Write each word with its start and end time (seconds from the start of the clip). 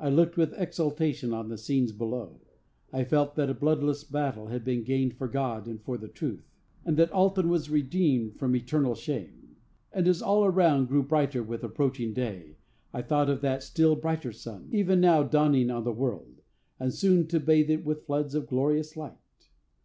I 0.00 0.08
looked 0.10 0.36
with 0.36 0.52
exultation 0.56 1.32
on 1.32 1.48
the 1.48 1.56
scenes 1.56 1.92
below. 1.92 2.40
I 2.92 3.04
felt 3.04 3.36
that 3.36 3.48
a 3.48 3.54
bloodless 3.54 4.02
battle 4.02 4.48
had 4.48 4.64
been 4.64 4.82
gained 4.82 5.14
for 5.14 5.28
God 5.28 5.68
and 5.68 5.80
for 5.80 5.96
the 5.96 6.08
truth; 6.08 6.44
and 6.84 6.96
that 6.96 7.12
Alton 7.12 7.48
was 7.48 7.70
redeemed 7.70 8.34
from 8.36 8.56
eternal 8.56 8.96
shame. 8.96 9.54
And 9.92 10.08
as 10.08 10.20
all 10.20 10.44
around 10.44 10.86
grew 10.88 11.04
brighter 11.04 11.44
with 11.44 11.62
approaching 11.62 12.12
day, 12.12 12.56
I 12.92 13.02
thought 13.02 13.30
of 13.30 13.40
that 13.42 13.62
still 13.62 13.94
brighter 13.94 14.32
sun, 14.32 14.68
even 14.72 15.00
now 15.00 15.22
dawning 15.22 15.70
on 15.70 15.84
the 15.84 15.92
world, 15.92 16.40
and 16.80 16.92
soon 16.92 17.28
to 17.28 17.38
bathe 17.38 17.70
it 17.70 17.84
with 17.84 18.04
floods 18.04 18.34
of 18.34 18.48
glorious 18.48 18.96
light. 18.96 19.48